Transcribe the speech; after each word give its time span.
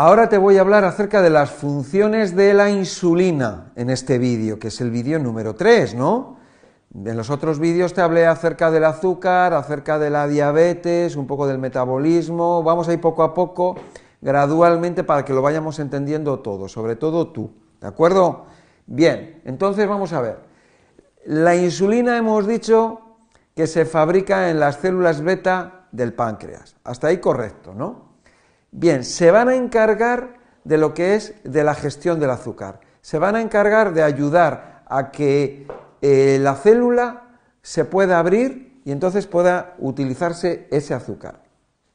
Ahora 0.00 0.28
te 0.28 0.38
voy 0.38 0.56
a 0.56 0.60
hablar 0.60 0.84
acerca 0.84 1.22
de 1.22 1.28
las 1.28 1.50
funciones 1.50 2.36
de 2.36 2.54
la 2.54 2.70
insulina 2.70 3.72
en 3.74 3.90
este 3.90 4.20
vídeo, 4.20 4.56
que 4.56 4.68
es 4.68 4.80
el 4.80 4.92
vídeo 4.92 5.18
número 5.18 5.56
3, 5.56 5.96
¿no? 5.96 6.36
En 6.94 7.16
los 7.16 7.30
otros 7.30 7.58
vídeos 7.58 7.94
te 7.94 8.00
hablé 8.00 8.24
acerca 8.24 8.70
del 8.70 8.84
azúcar, 8.84 9.54
acerca 9.54 9.98
de 9.98 10.10
la 10.10 10.28
diabetes, 10.28 11.16
un 11.16 11.26
poco 11.26 11.48
del 11.48 11.58
metabolismo, 11.58 12.62
vamos 12.62 12.88
a 12.88 12.92
ir 12.92 13.00
poco 13.00 13.24
a 13.24 13.34
poco, 13.34 13.74
gradualmente, 14.20 15.02
para 15.02 15.24
que 15.24 15.32
lo 15.32 15.42
vayamos 15.42 15.80
entendiendo 15.80 16.38
todo, 16.38 16.68
sobre 16.68 16.94
todo 16.94 17.32
tú, 17.32 17.50
¿de 17.80 17.88
acuerdo? 17.88 18.44
Bien, 18.86 19.42
entonces 19.46 19.88
vamos 19.88 20.12
a 20.12 20.20
ver. 20.20 20.38
La 21.24 21.56
insulina 21.56 22.16
hemos 22.16 22.46
dicho 22.46 23.00
que 23.56 23.66
se 23.66 23.84
fabrica 23.84 24.48
en 24.48 24.60
las 24.60 24.76
células 24.76 25.22
beta 25.22 25.88
del 25.90 26.12
páncreas, 26.14 26.76
hasta 26.84 27.08
ahí 27.08 27.18
correcto, 27.18 27.74
¿no? 27.74 28.06
Bien, 28.70 29.04
se 29.04 29.30
van 29.30 29.48
a 29.48 29.54
encargar 29.54 30.38
de 30.64 30.78
lo 30.78 30.92
que 30.92 31.14
es 31.14 31.34
de 31.44 31.64
la 31.64 31.74
gestión 31.74 32.20
del 32.20 32.30
azúcar. 32.30 32.80
Se 33.00 33.18
van 33.18 33.36
a 33.36 33.40
encargar 33.40 33.94
de 33.94 34.02
ayudar 34.02 34.84
a 34.86 35.10
que 35.10 35.66
eh, 36.02 36.38
la 36.40 36.54
célula 36.54 37.38
se 37.62 37.84
pueda 37.84 38.18
abrir 38.18 38.80
y 38.84 38.92
entonces 38.92 39.26
pueda 39.26 39.74
utilizarse 39.78 40.68
ese 40.70 40.94
azúcar. 40.94 41.42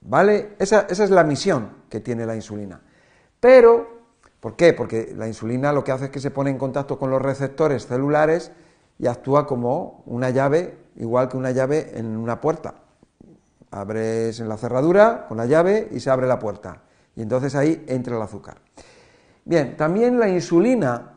¿Vale? 0.01 0.55
Esa, 0.59 0.87
esa 0.89 1.03
es 1.03 1.11
la 1.11 1.23
misión 1.23 1.69
que 1.89 1.99
tiene 1.99 2.25
la 2.25 2.35
insulina. 2.35 2.81
Pero, 3.39 4.01
¿por 4.39 4.55
qué? 4.55 4.73
Porque 4.73 5.13
la 5.15 5.27
insulina 5.27 5.71
lo 5.71 5.83
que 5.83 5.91
hace 5.91 6.05
es 6.05 6.11
que 6.11 6.19
se 6.19 6.31
pone 6.31 6.49
en 6.49 6.57
contacto 6.57 6.97
con 6.97 7.09
los 7.09 7.21
receptores 7.21 7.87
celulares 7.87 8.51
y 8.99 9.07
actúa 9.07 9.47
como 9.47 10.03
una 10.05 10.29
llave, 10.31 10.77
igual 10.95 11.29
que 11.29 11.37
una 11.37 11.51
llave 11.51 11.91
en 11.97 12.17
una 12.17 12.41
puerta. 12.41 12.82
Abres 13.73 14.39
en 14.39 14.47
la 14.47 14.57
cerradura 14.57 15.25
con 15.27 15.37
la 15.37 15.47
llave 15.47 15.89
y 15.91 15.99
se 15.99 16.11
abre 16.11 16.27
la 16.27 16.37
puerta. 16.37 16.83
Y 17.15 17.23
entonces 17.23 17.55
ahí 17.55 17.83
entra 17.87 18.15
el 18.15 18.21
azúcar. 18.21 18.57
Bien, 19.45 19.75
también 19.75 20.19
la 20.19 20.29
insulina, 20.29 21.13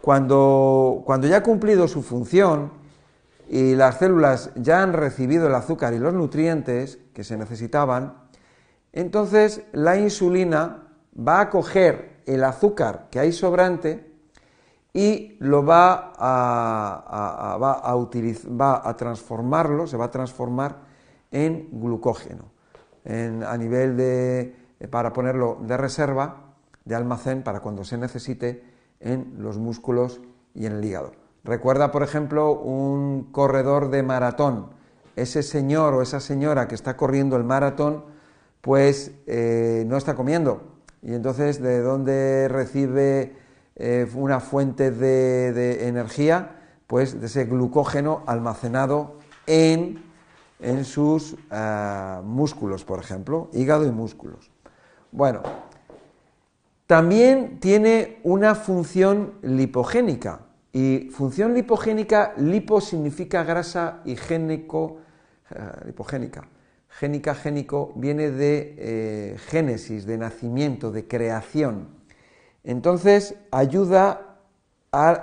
cuando, 0.00 1.02
cuando 1.04 1.26
ya 1.26 1.38
ha 1.38 1.42
cumplido 1.42 1.86
su 1.86 2.02
función 2.02 2.72
y 3.48 3.74
las 3.74 3.98
células 3.98 4.50
ya 4.56 4.82
han 4.82 4.94
recibido 4.94 5.46
el 5.46 5.54
azúcar 5.54 5.92
y 5.92 5.98
los 5.98 6.14
nutrientes 6.14 6.98
que 7.12 7.24
se 7.24 7.36
necesitaban, 7.36 8.14
entonces 8.92 9.62
la 9.72 9.98
insulina 9.98 10.88
va 11.16 11.40
a 11.40 11.50
coger 11.50 12.22
el 12.24 12.42
azúcar 12.42 13.08
que 13.10 13.20
hay 13.20 13.32
sobrante 13.32 14.10
y 14.94 15.36
lo 15.40 15.64
va 15.64 16.12
a, 16.16 17.58
va 17.60 17.72
a, 17.72 17.94
va 17.94 18.88
a 18.88 18.96
transformarlo, 18.96 19.86
se 19.86 19.96
va 19.96 20.06
a 20.06 20.10
transformar 20.10 20.91
en 21.32 21.68
glucógeno, 21.72 22.44
a 23.04 23.56
nivel 23.56 23.96
de, 23.96 24.54
para 24.90 25.12
ponerlo 25.12 25.58
de 25.60 25.76
reserva, 25.76 26.54
de 26.84 26.94
almacén, 26.94 27.42
para 27.42 27.60
cuando 27.60 27.84
se 27.84 27.98
necesite 27.98 28.62
en 29.00 29.34
los 29.38 29.58
músculos 29.58 30.20
y 30.54 30.66
en 30.66 30.72
el 30.72 30.84
hígado. 30.84 31.12
Recuerda, 31.44 31.90
por 31.90 32.02
ejemplo, 32.02 32.52
un 32.52 33.32
corredor 33.32 33.90
de 33.90 34.02
maratón. 34.02 34.70
Ese 35.16 35.42
señor 35.42 35.94
o 35.94 36.02
esa 36.02 36.20
señora 36.20 36.68
que 36.68 36.74
está 36.74 36.96
corriendo 36.96 37.36
el 37.36 37.44
maratón, 37.44 38.04
pues 38.60 39.12
eh, 39.26 39.84
no 39.88 39.96
está 39.96 40.14
comiendo. 40.14 40.62
Y 41.02 41.14
entonces, 41.14 41.60
¿de 41.60 41.80
dónde 41.80 42.46
recibe 42.48 43.36
eh, 43.74 44.08
una 44.14 44.38
fuente 44.38 44.92
de, 44.92 45.52
de 45.52 45.88
energía? 45.88 46.60
Pues 46.86 47.20
de 47.20 47.26
ese 47.26 47.44
glucógeno 47.46 48.22
almacenado 48.26 49.18
en 49.46 50.11
en 50.62 50.84
sus 50.84 51.36
eh, 51.50 52.20
músculos, 52.24 52.84
por 52.84 53.00
ejemplo, 53.00 53.50
hígado 53.52 53.86
y 53.86 53.90
músculos. 53.90 54.50
Bueno, 55.10 55.42
también 56.86 57.58
tiene 57.60 58.20
una 58.22 58.54
función 58.54 59.34
lipogénica. 59.42 60.46
Y 60.72 61.10
función 61.10 61.52
lipogénica, 61.52 62.32
lipo 62.38 62.80
significa 62.80 63.44
grasa 63.44 64.00
y 64.04 64.16
génico, 64.16 64.98
eh, 65.50 65.58
lipogénica. 65.86 66.48
Génica, 66.88 67.34
génico, 67.34 67.92
viene 67.96 68.30
de 68.30 68.74
eh, 68.78 69.36
génesis, 69.46 70.06
de 70.06 70.18
nacimiento, 70.18 70.90
de 70.90 71.06
creación. 71.06 71.88
Entonces 72.64 73.34
ayuda 73.50 74.38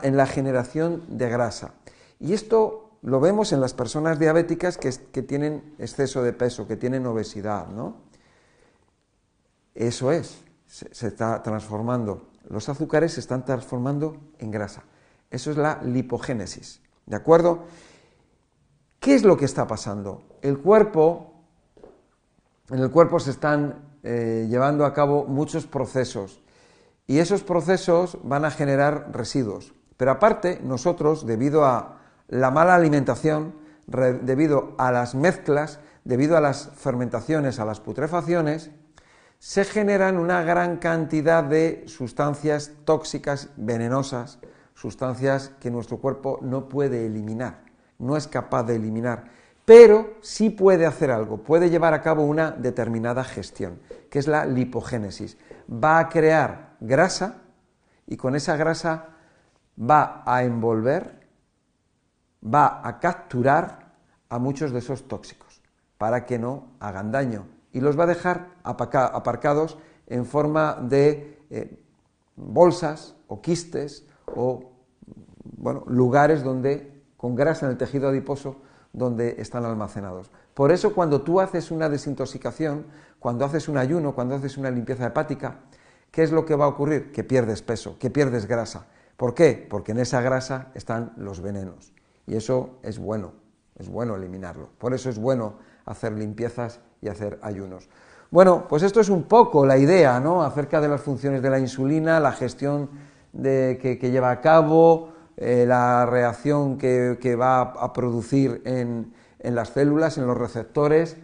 en 0.02 0.18
la 0.18 0.26
generación 0.26 1.04
de 1.08 1.30
grasa. 1.30 1.74
Y 2.20 2.34
esto 2.34 2.89
lo 3.02 3.20
vemos 3.20 3.54
en 3.54 3.62
las 3.62 3.74
personas 3.74 4.20
diabéticas 4.20 4.78
que, 4.78 4.92
tienen 5.22 5.76
exceso 5.80 6.22
de 6.22 6.34
peso, 6.34 6.68
que 6.68 6.76
tienen 6.76 7.06
obesidad, 7.06 7.68
¿no? 7.68 7.98
Eso 9.74 10.12
es, 10.12 10.44
se, 10.66 11.08
está 11.08 11.42
transformando. 11.42 12.28
Los 12.50 12.68
azúcares 12.68 13.14
se 13.14 13.22
están 13.22 13.46
transformando 13.46 14.18
en 14.40 14.52
grasa. 14.52 14.84
Eso 15.30 15.52
es 15.52 15.58
la 15.58 15.82
lipogénesis, 15.84 16.82
¿de 17.06 17.16
acuerdo? 17.16 17.66
¿Qué 19.00 19.16
es 19.16 19.24
lo 19.24 19.38
que 19.38 19.46
está 19.46 19.66
pasando? 19.68 20.24
El 20.42 20.60
cuerpo, 20.60 21.34
en 22.70 22.80
el 22.80 22.92
cuerpo 22.92 23.20
se 23.20 23.32
están 23.32 23.98
eh, 24.04 24.48
llevando 24.50 24.86
a 24.86 24.94
cabo 24.94 25.26
muchos 25.26 25.68
procesos 25.68 26.42
y 27.08 27.20
esos 27.20 27.44
procesos 27.44 28.18
van 28.24 28.44
a 28.44 28.52
generar 28.52 29.12
residuos. 29.14 29.74
Pero 29.96 30.12
aparte, 30.12 30.60
nosotros, 30.64 31.26
debido 31.26 31.66
a 31.66 31.99
la 32.30 32.52
mala 32.52 32.76
alimentación, 32.76 33.54
debido 33.88 34.76
a 34.78 34.92
las 34.92 35.16
mezclas, 35.16 35.80
debido 36.04 36.38
a 36.38 36.42
las 36.42 36.72
fermentaciones, 36.76 37.60
a 37.60 37.66
las 37.66 37.80
putrefacciones, 37.80 38.72
se 39.40 39.66
generan 39.66 40.18
una 40.18 40.44
gran 40.44 40.78
cantidad 40.78 41.44
de 41.44 41.84
sustancias 41.88 42.72
tóxicas, 42.86 43.50
venenosas, 43.58 44.40
sustancias 44.74 45.52
que 45.60 45.72
nuestro 45.72 45.98
cuerpo 45.98 46.40
no 46.42 46.70
puede 46.70 47.06
eliminar, 47.06 47.64
no 47.98 48.16
es 48.16 48.28
capaz 48.28 48.64
de 48.64 48.76
eliminar, 48.76 49.26
pero 49.66 50.16
sí 50.22 50.50
puede 50.50 50.86
hacer 50.86 51.12
algo, 51.12 51.38
puede 51.38 51.70
llevar 51.70 51.94
a 51.94 52.02
cabo 52.02 52.24
una 52.24 52.52
determinada 52.52 53.24
gestión, 53.24 53.80
que 54.10 54.20
es 54.20 54.28
la 54.28 54.46
lipogénesis. 54.46 55.38
Va 55.72 56.00
a 56.00 56.10
crear 56.10 56.76
grasa 56.80 57.42
y 58.08 58.18
con 58.18 58.36
esa 58.36 58.58
grasa 58.58 59.10
va 59.80 60.24
a 60.26 60.44
envolver 60.44 61.19
va 62.44 62.82
a 62.84 63.00
capturar 63.00 63.94
a 64.30 64.40
muchos 64.40 64.72
de 64.72 64.80
esos 64.80 65.08
tóxicos 65.08 65.62
para 65.98 66.26
que 66.26 66.40
no 66.40 66.68
hagan 66.80 67.12
daño 67.12 67.46
y 67.72 67.82
los 67.82 68.00
va 68.00 68.04
a 68.04 68.08
dejar 68.08 68.48
aparcados 68.64 69.78
en 70.08 70.26
forma 70.26 70.76
de 70.82 71.40
eh, 71.50 71.80
bolsas 72.36 73.16
o 73.28 73.42
quistes 73.42 74.06
o 74.26 74.72
bueno, 75.58 75.84
lugares 75.88 76.44
donde 76.44 77.04
con 77.18 77.36
grasa 77.36 77.66
en 77.66 77.74
el 77.74 77.78
tejido 77.78 78.08
adiposo 78.08 78.58
donde 78.94 79.36
están 79.40 79.66
almacenados. 79.66 80.32
Por 80.54 80.72
eso 80.72 80.94
cuando 80.94 81.22
tú 81.22 81.40
haces 81.40 81.70
una 81.70 81.90
desintoxicación, 81.90 82.86
cuando 83.20 83.46
haces 83.46 83.68
un 83.68 83.78
ayuno, 83.78 84.16
cuando 84.16 84.36
haces 84.36 84.58
una 84.58 84.72
limpieza 84.72 85.06
hepática, 85.06 85.60
¿qué 86.12 86.24
es 86.24 86.32
lo 86.32 86.46
que 86.46 86.56
va 86.56 86.66
a 86.66 86.70
ocurrir? 86.70 87.12
Que 87.12 87.24
pierdes 87.24 87.62
peso, 87.62 87.98
que 88.00 88.10
pierdes 88.10 88.48
grasa. 88.48 88.88
¿Por 89.16 89.34
qué? 89.34 89.68
Porque 89.70 89.92
en 89.92 90.00
esa 90.00 90.22
grasa 90.22 90.72
están 90.74 91.14
los 91.18 91.42
venenos. 91.42 91.94
Y 92.30 92.36
eso 92.36 92.78
es 92.84 93.00
bueno, 93.00 93.34
es 93.76 93.90
bueno 93.90 94.16
eliminarlo. 94.16 94.70
Por 94.78 94.94
eso 94.94 95.10
es 95.10 95.18
bueno 95.18 95.56
hacer 95.86 96.14
limpiezas 96.14 96.80
y 97.02 97.08
hacer 97.08 97.40
ayunos. 97.42 97.90
Bueno, 98.30 98.68
pues 98.70 98.84
esto 98.84 99.02
es 99.02 99.10
un 99.10 99.24
poco 99.24 99.66
la 99.66 99.80
idea, 99.80 100.20
¿no? 100.20 100.44
Acerca 100.44 100.80
de 100.80 100.88
las 100.88 101.02
funciones 101.02 101.42
de 101.42 101.50
la 101.50 101.58
insulina, 101.58 102.20
la 102.20 102.32
gestión 102.32 102.88
que, 103.42 104.10
lleva 104.12 104.30
a 104.30 104.42
cabo, 104.42 105.10
eh, 105.38 105.66
la 105.68 106.06
reacción 106.06 106.78
que, 106.78 107.36
va 107.36 107.62
a 107.62 107.92
producir 107.94 108.62
en, 108.64 109.12
las 109.40 109.70
células, 109.70 110.20
en 110.20 110.28
los 110.28 110.38
receptores, 110.38 111.18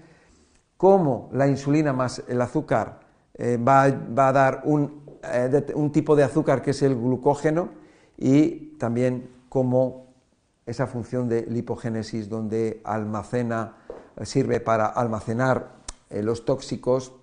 cómo 0.75 1.29
la 1.33 1.47
insulina 1.47 1.93
más 1.93 2.23
el 2.27 2.41
azúcar 2.41 3.01
eh, 3.35 3.57
va, 3.57 3.83
a 3.83 4.31
dar 4.31 4.61
un, 4.63 5.03
eh, 5.23 5.65
un 5.75 5.91
tipo 5.91 6.15
de 6.15 6.23
azúcar 6.23 6.63
que 6.63 6.71
es 6.71 6.81
el 6.81 6.95
glucógeno 6.95 7.69
y 8.17 8.77
también 8.79 9.29
cómo 9.49 10.04
esa 10.65 10.87
función 10.87 11.29
de 11.29 11.43
lipogénesis 11.43 12.29
donde 12.29 12.81
almacena, 12.83 13.75
sirve 14.23 14.59
para 14.59 14.87
almacenar 14.87 15.75
eh, 16.09 16.23
los 16.23 16.45
tóxicos 16.45 17.13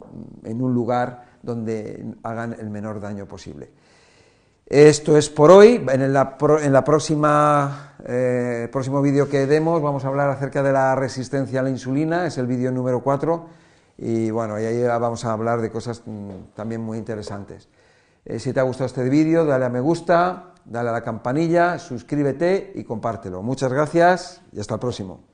en 0.45 0.63
un 0.63 0.75
lugar 0.75 1.39
donde 1.43 2.15
hagan 2.23 2.55
el 2.59 2.71
menor 2.71 3.01
daño 3.01 3.27
posible. 3.27 3.71
Esto 4.67 5.17
es 5.17 5.29
por 5.29 5.51
hoy. 5.51 5.85
En 5.91 6.13
la, 6.13 6.37
en 6.63 6.73
la 6.73 6.85
próxima 6.85 7.93
eh, 8.05 8.69
próximo 8.73 9.01
vídeo 9.01 9.29
que 9.29 9.47
demos 9.47 9.81
vamos 9.81 10.05
a 10.05 10.09
hablar 10.09 10.29
acerca 10.31 10.63
de 10.63 10.73
la 10.73 10.95
resistencia 10.97 11.61
a 11.61 11.63
la 11.63 11.71
insulina, 11.71 12.27
es 12.27 12.37
el 12.37 12.47
vídeo 12.47 12.73
número 12.73 13.01
4 13.01 13.47
y 13.99 14.31
bueno, 14.31 14.59
y 14.59 14.65
ahí 14.65 14.83
vamos 14.83 15.25
a 15.25 15.33
hablar 15.33 15.61
de 15.61 15.71
cosas 15.71 16.03
mm, 16.05 16.55
también 16.55 16.81
muy 16.81 16.99
interesantes. 16.99 17.69
Eh, 18.25 18.41
si 18.41 18.53
te 18.53 18.59
ha 18.59 18.65
gustado 18.65 18.87
este 18.87 19.09
vídeo, 19.09 19.45
dale 19.45 19.67
a 19.67 19.69
me 19.69 19.81
gusta, 19.81 20.52
dale 20.65 20.91
a 20.91 20.93
la 20.93 21.03
campanilla, 21.03 21.79
suscríbete 21.79 22.73
y 22.75 22.85
compártelo. 22.85 23.43
Muchas 23.43 23.73
gracias 23.73 24.43
y 24.53 24.61
hasta 24.61 24.75
el 24.75 24.81
próximo. 24.81 25.25